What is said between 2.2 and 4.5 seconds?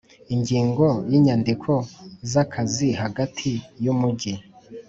z akazi hagati y umujyi